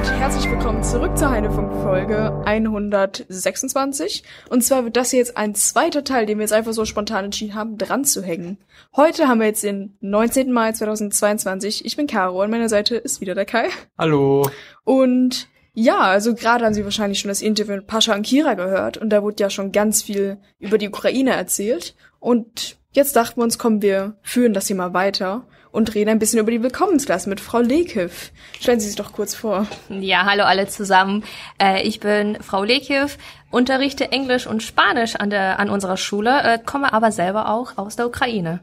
[0.00, 4.24] Und herzlich willkommen zurück zur Heinefunk-Folge 126.
[4.48, 7.26] Und zwar wird das hier jetzt ein zweiter Teil, den wir jetzt einfach so spontan
[7.26, 8.56] entschieden haben, dran zu hängen.
[8.96, 10.52] Heute haben wir jetzt den 19.
[10.52, 11.84] Mai 2022.
[11.84, 13.68] Ich bin Caro, an meiner Seite ist wieder der Kai.
[13.98, 14.48] Hallo.
[14.84, 18.96] Und ja, also gerade haben Sie wahrscheinlich schon das Interview mit Pascha und Kira gehört
[18.96, 21.94] und da wurde ja schon ganz viel über die Ukraine erzählt.
[22.20, 26.18] Und jetzt dachten wir uns, kommen wir führen das hier mal weiter und reden ein
[26.18, 28.32] bisschen über die Willkommensklasse mit Frau Lekiv.
[28.58, 29.66] Stellen Sie sich doch kurz vor.
[29.88, 31.24] Ja, hallo alle zusammen.
[31.58, 33.08] Äh, ich bin Frau Lekiew,
[33.50, 37.96] unterrichte Englisch und Spanisch an, der, an unserer Schule, äh, komme aber selber auch aus
[37.96, 38.60] der Ukraine.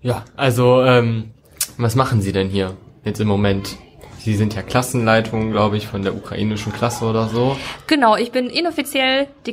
[0.00, 1.30] Ja, also, ähm,
[1.76, 3.76] was machen Sie denn hier jetzt im Moment?
[4.18, 7.56] Sie sind ja Klassenleitung, glaube ich, von der ukrainischen Klasse oder so.
[7.88, 9.52] Genau, ich bin inoffiziell die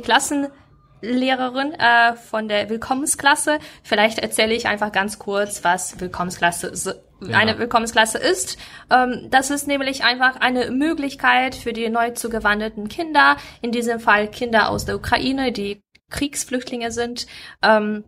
[1.00, 3.58] Klassenlehrerin äh, von der Willkommensklasse.
[3.82, 6.94] Vielleicht erzähle ich einfach ganz kurz, was Willkommensklasse s-
[7.32, 8.56] eine Willkommensklasse ist.
[8.90, 14.28] Ähm, das ist nämlich einfach eine Möglichkeit für die neu zugewanderten Kinder, in diesem Fall
[14.28, 17.26] Kinder aus der Ukraine, die Kriegsflüchtlinge sind,
[17.62, 18.04] ähm,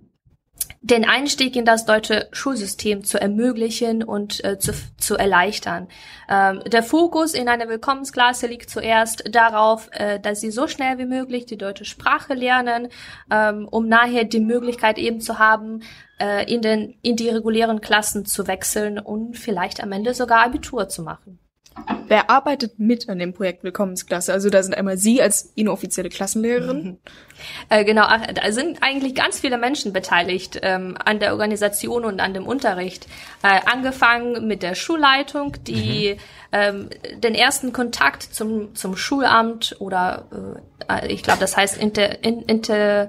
[0.82, 5.86] den Einstieg in das deutsche Schulsystem zu ermöglichen und äh, zu, zu erleichtern.
[6.28, 11.06] Ähm, der Fokus in einer Willkommensklasse liegt zuerst darauf, äh, dass sie so schnell wie
[11.06, 12.88] möglich die deutsche Sprache lernen,
[13.30, 15.84] ähm, um nachher die Möglichkeit eben zu haben,
[16.18, 20.88] äh, in, den, in die regulären Klassen zu wechseln und vielleicht am Ende sogar Abitur
[20.88, 21.38] zu machen.
[22.08, 24.32] Wer arbeitet mit an dem Projekt Willkommensklasse?
[24.32, 26.98] Also da sind einmal Sie als inoffizielle Klassenlehrerin.
[27.68, 32.20] Äh, genau, ach, da sind eigentlich ganz viele Menschen beteiligt ähm, an der Organisation und
[32.20, 33.06] an dem Unterricht.
[33.42, 36.16] Äh, angefangen mit der Schulleitung, die
[36.52, 40.26] ähm, den ersten Kontakt zum, zum Schulamt oder
[40.88, 43.08] äh, ich glaube, das heißt Inter, in, Inter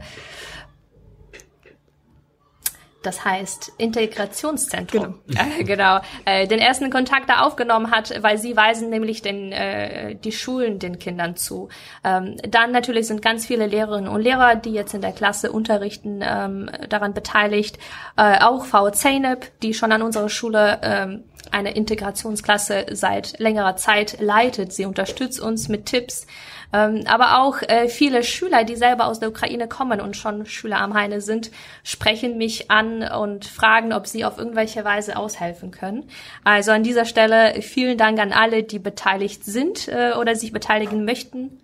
[3.03, 5.19] das heißt Integrationszentrum.
[5.27, 9.51] Genau, äh, genau äh, den ersten Kontakt da aufgenommen hat, weil sie weisen nämlich den,
[9.51, 11.69] äh, die Schulen den Kindern zu.
[12.03, 16.21] Ähm, dann natürlich sind ganz viele Lehrerinnen und Lehrer, die jetzt in der Klasse unterrichten,
[16.23, 17.77] ähm, daran beteiligt.
[18.17, 24.17] Äh, auch Frau Zeynep, die schon an unserer Schule ähm, eine Integrationsklasse seit längerer Zeit
[24.19, 24.73] leitet.
[24.73, 26.25] Sie unterstützt uns mit Tipps.
[26.73, 30.79] Ähm, aber auch äh, viele Schüler, die selber aus der Ukraine kommen und schon Schüler
[30.79, 31.51] am Heine sind,
[31.83, 36.09] sprechen mich an und fragen, ob sie auf irgendwelche Weise aushelfen können.
[36.43, 41.05] Also an dieser Stelle vielen Dank an alle, die beteiligt sind äh, oder sich beteiligen
[41.05, 41.59] möchten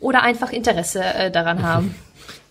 [0.00, 1.94] oder einfach Interesse äh, daran haben.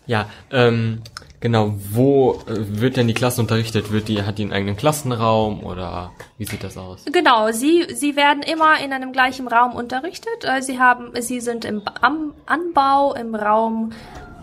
[0.06, 1.04] Ja, ähm,
[1.41, 3.91] Genau, wo äh, wird denn die Klasse unterrichtet?
[3.91, 7.06] Wird die, hat die einen eigenen Klassenraum oder wie sieht das aus?
[7.06, 10.43] Genau, sie, sie werden immer in einem gleichen Raum unterrichtet.
[10.43, 13.93] Äh, sie haben, sie sind im am Anbau im Raum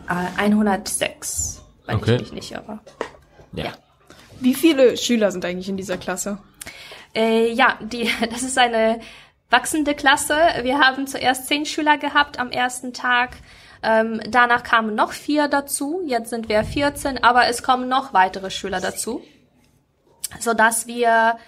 [0.09, 2.15] äh, 106, wenn okay.
[2.17, 2.81] ich mich nicht irre.
[3.53, 3.65] Ja.
[3.65, 3.73] ja.
[4.41, 6.39] Wie viele Schüler sind eigentlich in dieser Klasse?
[7.15, 9.01] Äh, ja, die, das ist eine
[9.51, 10.37] wachsende Klasse.
[10.63, 13.37] Wir haben zuerst zehn Schüler gehabt am ersten Tag.
[13.87, 16.03] Ähm, danach kamen noch vier dazu.
[16.05, 19.23] Jetzt sind wir 14, aber es kommen noch weitere Schüler dazu,
[20.41, 21.39] so dass wir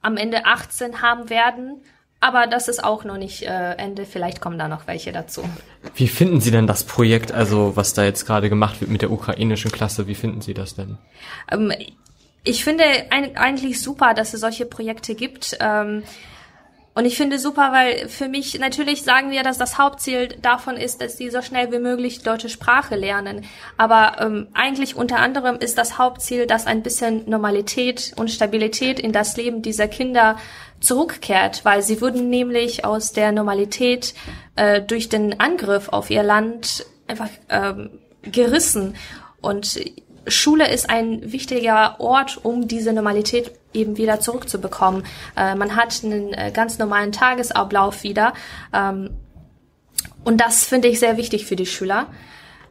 [0.00, 1.82] am Ende 18 haben werden.
[2.18, 4.06] Aber das ist auch noch nicht äh, Ende.
[4.06, 5.44] Vielleicht kommen da noch welche dazu.
[5.94, 9.10] Wie finden Sie denn das Projekt, also was da jetzt gerade gemacht wird mit der
[9.10, 10.06] ukrainischen Klasse?
[10.06, 10.96] Wie finden Sie das denn?
[11.50, 11.74] Ähm,
[12.42, 15.58] ich finde ein, eigentlich super, dass es solche Projekte gibt.
[15.60, 16.04] Ähm,
[16.96, 21.02] und ich finde super, weil für mich natürlich sagen wir, dass das Hauptziel davon ist,
[21.02, 23.44] dass sie so schnell wie möglich deutsche Sprache lernen.
[23.76, 29.12] Aber ähm, eigentlich unter anderem ist das Hauptziel, dass ein bisschen Normalität und Stabilität in
[29.12, 30.38] das Leben dieser Kinder
[30.80, 34.14] zurückkehrt, weil sie wurden nämlich aus der Normalität
[34.54, 37.90] äh, durch den Angriff auf ihr Land einfach ähm,
[38.22, 38.94] gerissen.
[39.42, 39.78] Und
[40.28, 45.04] Schule ist ein wichtiger Ort, um diese Normalität eben wieder zurückzubekommen.
[45.36, 48.34] Äh, man hat einen äh, ganz normalen Tagesablauf wieder.
[48.72, 49.10] Ähm,
[50.24, 52.06] und das finde ich sehr wichtig für die Schüler.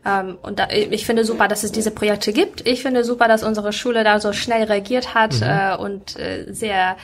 [0.05, 2.67] Ähm, und da, ich finde super, dass es diese Projekte gibt.
[2.67, 5.43] Ich finde super, dass unsere Schule da so schnell reagiert hat mhm.
[5.43, 6.97] äh, und äh, sehr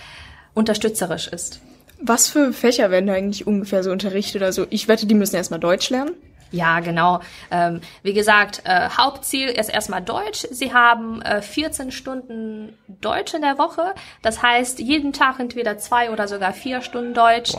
[0.54, 1.62] unterstützerisch ist.
[2.02, 4.42] Was für Fächer werden da eigentlich ungefähr so unterrichtet?
[4.42, 6.12] Also ich wette, die müssen erstmal Deutsch lernen.
[6.52, 7.22] Ja, genau.
[7.50, 10.46] Ähm, wie gesagt, äh, Hauptziel ist erstmal Deutsch.
[10.52, 13.94] Sie haben äh, 14 Stunden Deutsch in der Woche.
[14.22, 17.54] Das heißt, jeden Tag entweder zwei oder sogar vier Stunden Deutsch.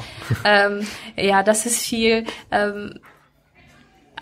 [0.44, 2.24] Ähm, ja, das ist viel.
[2.50, 3.00] Ähm,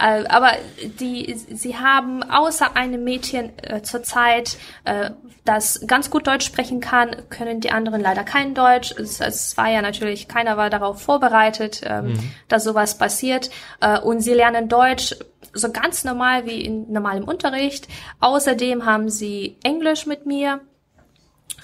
[0.00, 0.52] äh, aber
[0.98, 5.10] die, sie haben außer einem Mädchen äh, zurzeit, äh,
[5.44, 8.92] das ganz gut Deutsch sprechen kann, können die anderen leider kein Deutsch.
[8.92, 12.32] Es, es war ja natürlich, keiner war darauf vorbereitet, ähm, mhm.
[12.48, 13.50] dass sowas passiert.
[13.80, 15.16] Äh, und sie lernen Deutsch
[15.52, 17.88] so ganz normal wie in normalem Unterricht.
[18.20, 20.60] Außerdem haben sie Englisch mit mir.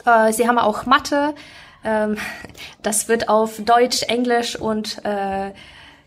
[0.04, 1.34] Äh, sie haben auch Mathe.
[1.84, 2.16] Ähm,
[2.82, 5.52] das wird auf Deutsch, Englisch und äh,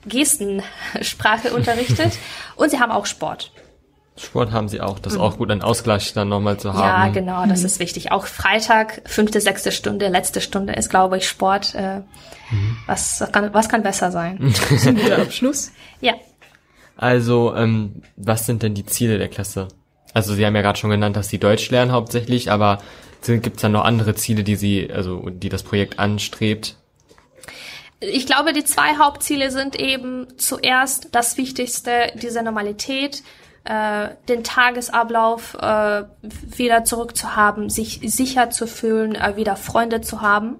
[0.05, 2.17] Gestensprache unterrichtet
[2.55, 3.51] und sie haben auch Sport.
[4.19, 5.25] Sport haben sie auch, das ist mhm.
[5.25, 6.81] auch gut, einen Ausgleich dann nochmal zu haben.
[6.81, 7.65] Ja, genau, das mhm.
[7.67, 8.11] ist wichtig.
[8.11, 11.73] Auch Freitag, fünfte, sechste Stunde, letzte Stunde ist, glaube ich, Sport.
[11.73, 11.99] Äh,
[12.51, 12.77] mhm.
[12.85, 14.37] was, kann, was kann besser sein?
[14.41, 15.71] das ist ein guter Abschluss.
[16.01, 16.13] Ja.
[16.97, 19.69] Also, ähm, was sind denn die Ziele der Klasse?
[20.13, 22.79] Also Sie haben ja gerade schon genannt, dass Sie Deutsch lernen hauptsächlich, aber
[23.25, 26.75] gibt es dann noch andere Ziele, die Sie, also die das Projekt anstrebt?
[27.99, 33.23] Ich glaube, die zwei Hauptziele sind eben zuerst das Wichtigste, diese Normalität,
[33.65, 40.57] äh, den Tagesablauf äh, wieder zurückzuhaben, sich sicher zu fühlen, äh, wieder Freunde zu haben.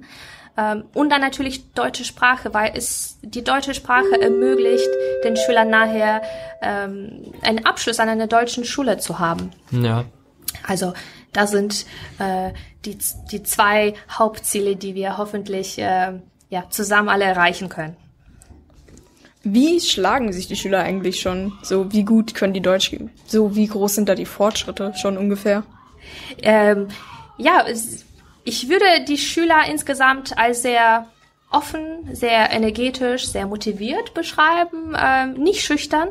[0.58, 4.90] Ähm, und dann natürlich deutsche Sprache, weil es die deutsche Sprache ermöglicht,
[5.24, 6.22] den Schülern nachher
[6.62, 9.52] ähm, einen Abschluss an einer deutschen Schule zu haben.
[9.72, 10.04] Ja.
[10.68, 10.94] Also
[11.32, 11.86] da sind
[12.18, 12.52] äh,
[12.84, 12.98] die,
[13.32, 16.20] die zwei Hauptziele, die wir hoffentlich äh,
[16.50, 17.96] ja, zusammen alle erreichen können.
[19.44, 21.54] Wie schlagen sich die Schüler eigentlich schon?
[21.64, 25.64] So, wie gut können die Deutsch, so, wie groß sind da die Fortschritte schon ungefähr?
[26.42, 26.90] Ähm,
[27.38, 27.66] ja,
[28.44, 31.08] ich würde die Schüler insgesamt als sehr
[31.52, 36.10] offen, sehr energetisch, sehr motiviert beschreiben, ähm, nicht schüchtern.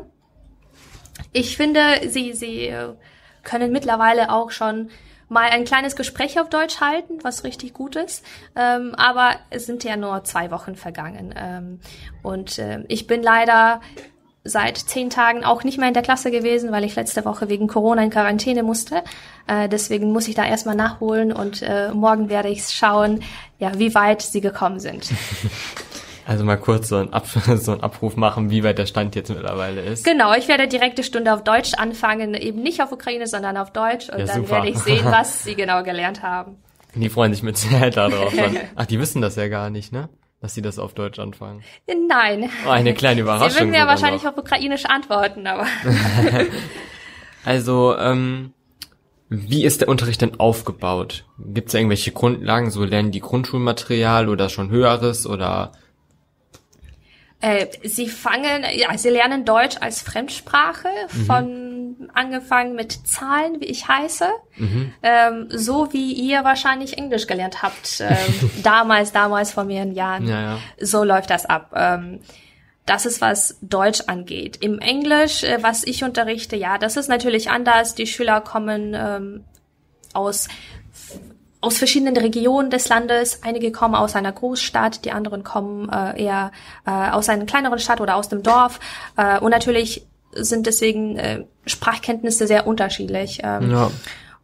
[1.31, 2.93] Ich finde, sie, sie äh,
[3.43, 4.89] können mittlerweile auch schon
[5.29, 8.25] mal ein kleines Gespräch auf Deutsch halten, was richtig gut ist.
[8.55, 11.33] Ähm, aber es sind ja nur zwei Wochen vergangen.
[11.37, 11.79] Ähm,
[12.23, 13.81] und ähm, ich bin leider
[14.43, 17.67] seit zehn Tagen auch nicht mehr in der Klasse gewesen, weil ich letzte Woche wegen
[17.67, 19.03] Corona in Quarantäne musste.
[19.47, 23.21] Äh, deswegen muss ich da erstmal nachholen und äh, morgen werde ich schauen,
[23.59, 25.09] ja, wie weit sie gekommen sind.
[26.29, 29.29] Also mal kurz so einen, Ab so einen Abruf machen, wie weit der Stand jetzt
[29.29, 30.05] mittlerweile ist.
[30.05, 33.73] Genau, ich werde direkt die Stunde auf Deutsch anfangen, eben nicht auf Ukraine, sondern auf
[33.73, 34.51] Deutsch und Ja, dann super.
[34.57, 36.57] werde ich sehen, was sie genau gelernt haben.
[36.93, 38.31] Die freuen sich mit Sicherheit darauf.
[38.75, 40.07] Ach, die wissen das ja gar nicht, ne?
[40.39, 41.63] Dass sie das auf Deutsch anfangen.
[42.07, 42.51] Nein.
[42.67, 43.49] Oh, eine kleine Überraschung.
[43.49, 44.33] Sie würden sogar wahrscheinlich noch.
[44.33, 45.65] auf Ukrainisch antworten, aber
[47.43, 48.53] Also, ähm,
[49.29, 51.25] wie ist der Unterricht denn aufgebaut?
[51.39, 52.69] Gibt es irgendwelche Grundlagen?
[52.69, 55.71] So lernen die Grundschulmaterial oder schon höheres oder
[57.41, 60.89] Äh, sie fangen, ja, sie lernen Deutsch als Fremdsprache,
[61.25, 64.27] von angefangen mit Zahlen, wie ich heiße,
[65.03, 70.27] ähm, so wie ihr wahrscheinlich Englisch gelernt habt, ähm, damals, damals vor mehreren Jahren.
[70.27, 70.59] Ja, ja.
[70.79, 71.71] So läuft das ab.
[71.75, 72.19] Ähm,
[72.85, 74.57] das ist, was Deutsch angeht.
[74.61, 77.95] Im Englisch, äh, was ich unterrichte, ja, das ist natürlich anders.
[77.95, 79.43] Die Schüler kommen ähm,
[80.13, 80.47] aus
[81.61, 83.43] aus verschiedenen Regionen des Landes.
[83.43, 86.51] Einige kommen aus einer Großstadt, die anderen kommen äh, eher
[86.85, 88.79] äh, aus einer kleineren Stadt oder aus dem Dorf.
[89.17, 93.39] Äh, und natürlich sind deswegen äh, Sprachkenntnisse sehr unterschiedlich.
[93.43, 93.91] Ähm, ja.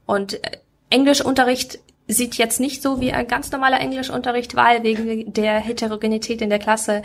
[0.05, 0.57] Und äh,
[0.89, 6.49] Englischunterricht sieht jetzt nicht so wie ein ganz normaler Englischunterricht, weil wegen der Heterogenität in
[6.49, 7.01] der Klasse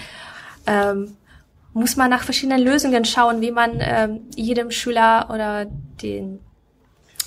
[0.67, 1.17] ähm,
[1.73, 5.67] muss man nach verschiedenen Lösungen schauen, wie man ähm, jedem Schüler oder
[6.03, 6.41] den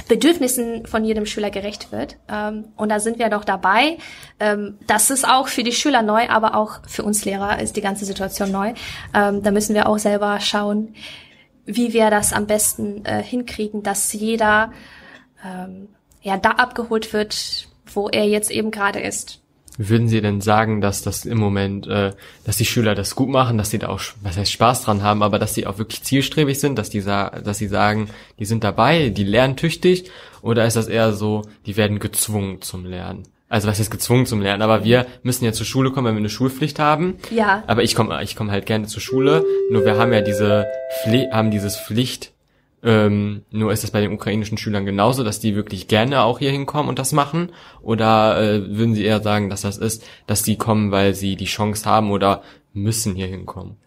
[0.08, 2.18] Bedürfnissen von jedem Schüler gerecht wird.
[2.30, 3.98] Ähm, und da sind wir doch dabei.
[4.40, 7.82] Ähm, das ist auch für die Schüler neu, aber auch für uns Lehrer ist die
[7.82, 8.74] ganze Situation neu.
[9.14, 10.96] Ähm, da müssen wir auch selber schauen,
[11.66, 14.72] wie wir das am besten äh, hinkriegen, dass jeder
[16.22, 19.43] ja da abgeholt wird, wo er jetzt eben gerade ist.
[19.78, 22.12] Würden Sie denn sagen, dass das im Moment, äh,
[22.46, 25.24] dass die Schüler das gut machen, dass sie da auch, was heißt Spaß dran haben,
[25.24, 28.64] aber dass sie auch wirklich zielstrebig sind, dass die, sa dass sie sagen, die sind
[28.64, 30.12] dabei, die lernen tüchtig,
[30.44, 33.24] oder ist das eher so, die werden gezwungen zum Lernen?
[33.50, 34.62] Also was ist gezwungen zum Lernen?
[34.62, 37.18] Aber wir müssen ja zur Schule kommen, wenn wir eine Schulpflicht haben.
[37.30, 37.64] Ja.
[37.68, 39.46] Aber ich komme, ich komme halt gerne zur Schule.
[39.72, 40.66] Nur wir haben ja diese
[41.04, 42.33] Pfli haben dieses Pflicht.
[42.84, 46.52] Ähm, nur ist es bei den ukrainischen Schülern genauso, dass die wirklich gerne auch hier
[46.52, 47.52] hinkommen und das machen?
[47.82, 51.46] Oder äh, würden Sie eher sagen, dass das ist, dass die kommen, weil sie die
[51.46, 52.44] Chance haben oder
[52.74, 53.78] müssen hier hinkommen?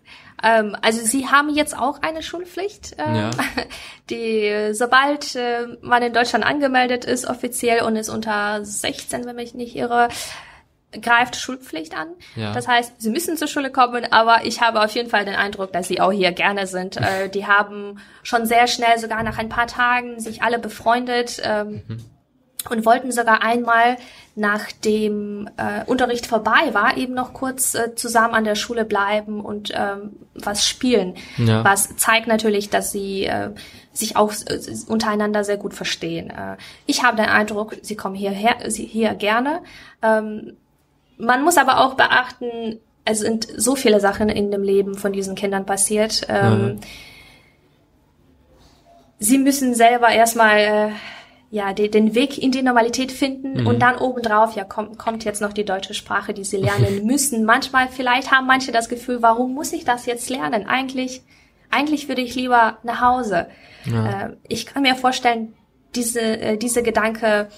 [0.42, 3.30] Ähm, also sie haben jetzt auch eine Schulpflicht, ähm, Ja.
[4.10, 9.36] die äh, sobald äh, man in Deutschland angemeldet ist offiziell und ist unter 16, wenn
[9.36, 10.08] mich nicht irre,
[11.02, 12.08] greift Schulpflicht an.
[12.36, 12.52] Ja.
[12.52, 15.72] Das heißt, sie müssen zur Schule kommen, aber ich habe auf jeden Fall den Eindruck,
[15.72, 16.98] dass sie auch hier gerne sind.
[17.06, 21.40] Äh, die haben schon sehr schnell, sogar nach ein paar Tagen, sich alle befreundet.
[21.44, 21.82] Ähm,
[22.68, 23.96] und wollten sogar einmal,
[24.34, 29.72] nachdem äh, Unterricht vorbei war, eben noch kurz äh, zusammen an der Schule bleiben und
[29.74, 31.14] ähm, was spielen.
[31.36, 31.64] Ja.
[31.64, 33.50] Was zeigt natürlich, dass sie äh,
[33.92, 36.30] sich auch äh, untereinander sehr gut verstehen.
[36.30, 39.62] Äh, ich habe den Eindruck, sie kommen hierher, sie hier gerne.
[40.02, 40.56] Ähm,
[41.18, 45.34] man muss aber auch beachten, es sind so viele Sachen in dem Leben von diesen
[45.34, 46.22] Kindern passiert.
[46.28, 46.80] Ähm,
[49.18, 50.88] Sie müssen selber erstmal äh,
[51.50, 55.40] ja de, den Weg in die Normalität finden und dann obendrauf ja kommt kommt jetzt
[55.40, 57.44] noch die deutsche Sprache, die sie lernen müssen.
[57.44, 60.66] Manchmal vielleicht haben manche das Gefühl, warum muss ich das jetzt lernen?
[60.66, 61.22] Eigentlich
[61.70, 63.48] eigentlich würde ich lieber nach Hause.
[63.86, 65.54] Äh, ich kann mir vorstellen,
[65.94, 67.48] diese äh, diese Gedanke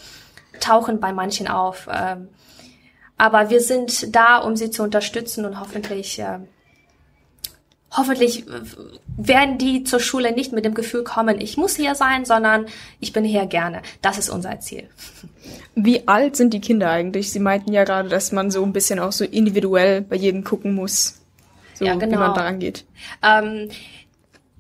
[0.60, 1.88] tauchen bei manchen auf.
[1.92, 2.28] Ähm,
[3.18, 6.38] aber wir sind da, um sie zu unterstützen und hoffentlich, äh,
[7.90, 8.61] hoffentlich äh,
[9.16, 12.66] werden die zur Schule nicht mit dem Gefühl kommen, ich muss hier sein, sondern
[13.01, 13.82] ich bin hier gerne.
[14.01, 14.88] Das ist unser Ziel.
[15.74, 17.32] Wie alt sind die Kinder eigentlich?
[17.32, 20.74] Sie meinten ja gerade, dass man so ein bisschen auch so individuell bei jedem gucken
[20.74, 21.20] muss.
[21.74, 22.18] So, Ja, wie genau.
[22.20, 22.84] man daran geht.
[23.22, 23.68] Ähm,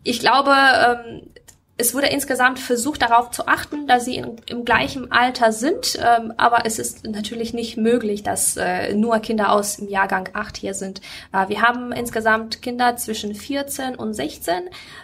[0.04, 1.22] ich glaube, ähm,
[1.80, 6.34] es wurde insgesamt versucht, darauf zu achten, dass sie in, im gleichen Alter sind, ähm,
[6.36, 10.74] aber es ist natürlich nicht möglich, dass äh, nur Kinder aus dem Jahrgang 8 hier
[10.74, 11.00] sind.
[11.32, 14.54] Äh, wir haben insgesamt Kinder zwischen 14 und 16,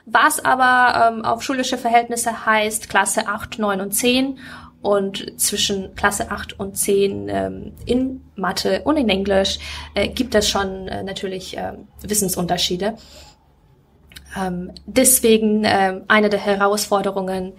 [0.05, 4.39] was aber ähm, auf schulische Verhältnisse heißt Klasse 8, 9 und 10
[4.83, 9.59] und zwischen Klasse 8 und 10 ähm, in Mathe und in Englisch
[9.95, 12.95] äh, gibt es schon äh, natürlich ähm, Wissensunterschiede.
[14.37, 17.53] Ähm, deswegen äh, eine der Herausforderungen,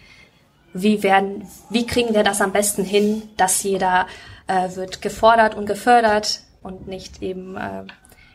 [0.73, 4.07] wie werden, wie kriegen wir das am besten hin, dass jeder
[4.47, 7.83] äh, wird gefordert und gefördert und nicht eben äh,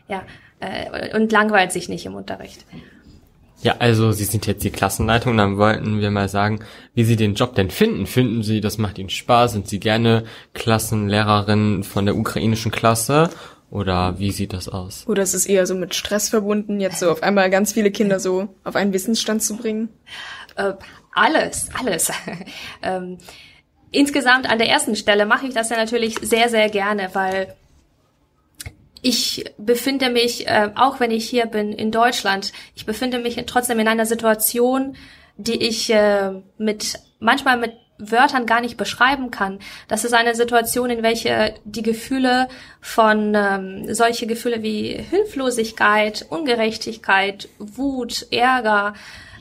[0.08, 0.22] ja
[0.60, 2.64] äh, und langweilt sich nicht im Unterricht.
[3.62, 6.60] Ja, also Sie sind jetzt die Klassenleitung, dann wollten wir mal sagen,
[6.94, 8.06] wie Sie den Job denn finden.
[8.06, 9.52] Finden Sie, das macht Ihnen Spaß?
[9.52, 10.24] Sind Sie gerne
[10.54, 13.28] Klassenlehrerin von der ukrainischen Klasse?
[13.70, 15.06] Oder wie sieht das aus?
[15.06, 18.18] Oder ist es eher so mit Stress verbunden, jetzt so auf einmal ganz viele Kinder
[18.18, 19.88] so auf einen Wissensstand zu bringen?
[20.56, 20.72] Äh,
[21.12, 22.10] alles, alles.
[22.82, 23.18] ähm,
[23.92, 27.54] insgesamt an der ersten Stelle mache ich das ja natürlich sehr, sehr gerne, weil
[29.02, 33.78] ich befinde mich, äh, auch wenn ich hier bin in Deutschland, ich befinde mich trotzdem
[33.78, 34.96] in einer Situation,
[35.36, 39.58] die ich äh, mit manchmal mit Wörtern gar nicht beschreiben kann.
[39.88, 42.48] Das ist eine Situation, in welche die Gefühle
[42.80, 48.94] von ähm, solche Gefühle wie Hilflosigkeit, Ungerechtigkeit, Wut, Ärger,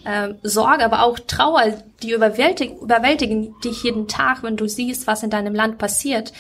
[0.06, 5.24] äh, Sorge, aber auch Trauer, die überwältigen, überwältigen dich jeden Tag, wenn du siehst, was
[5.24, 6.34] in deinem Land passiert.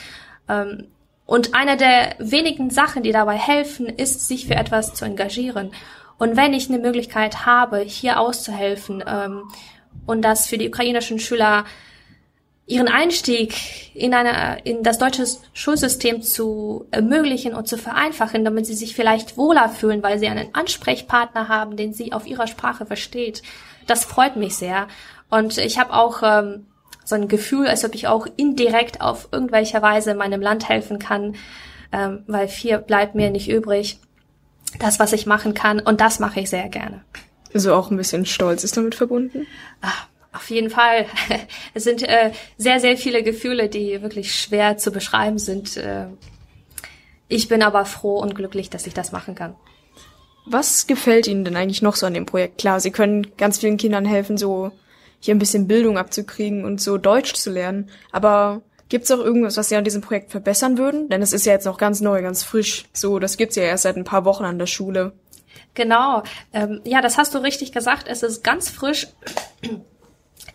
[0.47, 0.87] Ähm,
[1.25, 5.71] und eine der wenigen Sachen, die dabei helfen, ist, sich für etwas zu engagieren.
[6.17, 9.43] Und wenn ich eine Möglichkeit habe, hier auszuhelfen ähm,
[10.05, 11.65] und das für die ukrainischen Schüler
[12.69, 13.55] ihren Einstieg
[13.95, 19.37] in eine, in das deutsche Schulsystem zu ermöglichen und zu vereinfachen, damit sie sich vielleicht
[19.37, 23.41] wohler fühlen, weil sie einen Ansprechpartner haben, den sie auf ihrer Sprache versteht.
[23.87, 24.87] Das freut mich sehr.
[25.31, 26.67] Und ich habe auch ähm,
[27.03, 31.35] so ein Gefühl, als ob ich auch indirekt auf irgendwelcher Weise meinem Land helfen kann,
[31.91, 33.99] ähm, weil viel bleibt mir nicht übrig.
[34.77, 37.03] Das, was ich machen kann, und das mache ich sehr gerne.
[37.51, 39.47] Also auch ein bisschen Stolz ist damit verbunden?
[39.81, 41.05] Ach, auf jeden Fall.
[41.73, 45.77] Es sind äh, sehr, sehr viele Gefühle, die wirklich schwer zu beschreiben sind.
[45.77, 46.07] Äh,
[47.27, 49.55] ich bin aber froh und glücklich, dass ich das machen kann.
[50.45, 52.57] Was gefällt Ihnen denn eigentlich noch so an dem Projekt?
[52.59, 54.71] Klar, Sie können ganz vielen Kindern helfen, so
[55.19, 57.89] hier ein bisschen Bildung abzukriegen und so Deutsch zu lernen.
[58.11, 61.09] Aber gibt's auch irgendwas, was Sie an diesem Projekt verbessern würden?
[61.09, 62.85] Denn es ist ja jetzt noch ganz neu, ganz frisch.
[62.93, 65.13] So, das gibt's ja erst seit ein paar Wochen an der Schule.
[65.75, 66.23] Genau.
[66.51, 68.07] Ähm, ja, das hast du richtig gesagt.
[68.07, 69.07] Es ist ganz frisch.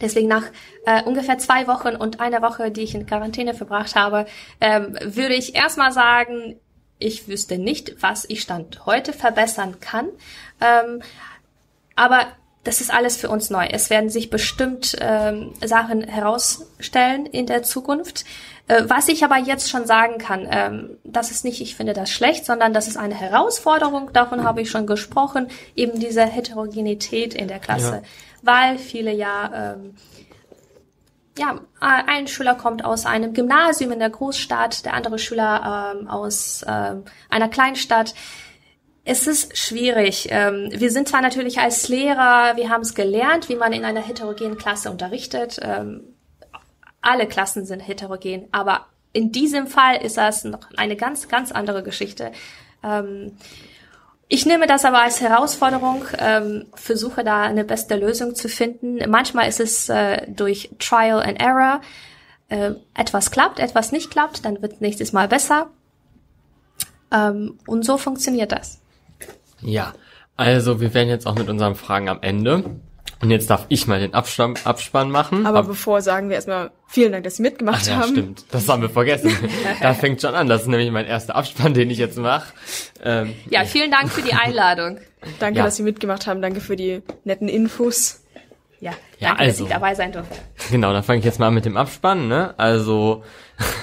[0.00, 0.44] Deswegen nach
[0.86, 4.26] äh, ungefähr zwei Wochen und einer Woche, die ich in Quarantäne verbracht habe,
[4.60, 6.56] ähm, würde ich erstmal sagen,
[6.98, 10.08] ich wüsste nicht, was ich Stand heute verbessern kann.
[10.60, 11.02] Ähm,
[11.96, 12.26] aber
[12.64, 13.66] das ist alles für uns neu.
[13.70, 18.24] Es werden sich bestimmt ähm, Sachen herausstellen in der Zukunft.
[18.66, 22.10] Äh, was ich aber jetzt schon sagen kann, ähm, das ist nicht, ich finde das
[22.10, 27.48] schlecht, sondern das ist eine Herausforderung, davon habe ich schon gesprochen, eben diese Heterogenität in
[27.48, 28.02] der Klasse.
[28.02, 28.02] Ja
[28.44, 29.94] weil viele ja, ähm,
[31.36, 36.64] ja, ein Schüler kommt aus einem Gymnasium in der Großstadt, der andere Schüler ähm, aus
[36.68, 38.14] ähm, einer Kleinstadt.
[39.04, 40.28] Es ist schwierig.
[40.30, 44.00] Ähm, wir sind zwar natürlich als Lehrer, wir haben es gelernt, wie man in einer
[44.00, 45.58] heterogenen Klasse unterrichtet.
[45.60, 46.02] Ähm,
[47.04, 51.82] alle Klassen sind heterogen, aber in diesem Fall ist das noch eine ganz, ganz andere
[51.82, 52.32] Geschichte.
[52.82, 53.32] Ähm,
[54.28, 58.98] ich nehme das aber als Herausforderung, ähm, versuche da eine beste Lösung zu finden.
[59.08, 61.80] Manchmal ist es äh, durch Trial and Error.
[62.48, 65.70] Äh, etwas klappt, etwas nicht klappt, dann wird nächstes Mal besser.
[67.12, 68.80] Ähm, und so funktioniert das.
[69.60, 69.94] Ja,
[70.36, 72.80] also wir werden jetzt auch mit unseren Fragen am Ende.
[73.24, 75.46] Und jetzt darf ich mal den Abspann, Abspann machen.
[75.46, 78.10] Aber Ab bevor sagen wir erstmal vielen Dank, dass Sie mitgemacht Ach, ja, haben.
[78.10, 79.34] Stimmt, das haben wir vergessen.
[79.80, 80.46] da fängt schon an.
[80.46, 82.52] Das ist nämlich mein erster Abspann, den ich jetzt mache.
[83.02, 84.98] Ähm, ja, vielen Dank für die Einladung.
[85.38, 85.64] danke, ja.
[85.64, 86.42] dass Sie mitgemacht haben.
[86.42, 88.20] Danke für die netten Infos.
[88.78, 90.36] Ja, ja danke, also, dass ich dabei sein durfte.
[90.70, 92.28] Genau, dann fange ich jetzt mal mit dem Abspann.
[92.28, 92.52] Ne?
[92.58, 93.24] Also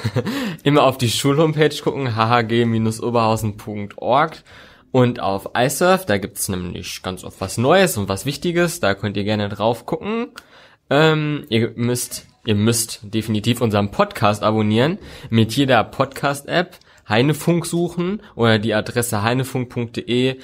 [0.64, 4.44] immer auf die Schulhomepage gucken, hhg-oberhausen.org
[4.92, 9.18] und auf iSurf, da gibt's nämlich ganz oft was Neues und was Wichtiges, da könnt
[9.18, 10.28] ihr gerne drauf gucken.
[10.90, 16.78] Ähm, ihr müsst, ihr müsst definitiv unseren Podcast abonnieren, mit jeder Podcast-App.
[17.10, 20.40] Heinefunk suchen oder die Adresse heinefunk.de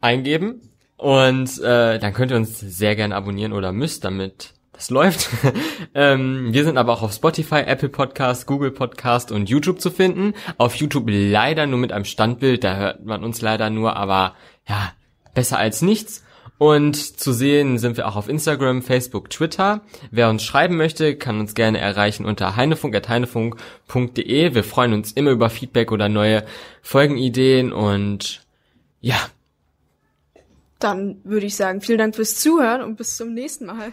[0.00, 0.60] eingeben.
[0.96, 5.28] Und äh, dann könnt ihr uns sehr gerne abonnieren oder müsst, damit es läuft.
[5.94, 10.34] ähm, wir sind aber auch auf Spotify, Apple Podcast, Google Podcast und YouTube zu finden.
[10.58, 14.34] Auf YouTube leider nur mit einem Standbild, da hört man uns leider nur, aber
[14.66, 14.92] ja,
[15.34, 16.24] besser als nichts.
[16.58, 19.80] Und zu sehen sind wir auch auf Instagram, Facebook, Twitter.
[20.10, 24.54] Wer uns schreiben möchte, kann uns gerne erreichen unter heinefunk.heinefunk.de.
[24.54, 26.44] Wir freuen uns immer über Feedback oder neue
[26.82, 28.44] Folgenideen und
[29.00, 29.16] ja.
[30.80, 33.92] Dann würde ich sagen, vielen Dank fürs Zuhören und bis zum nächsten Mal.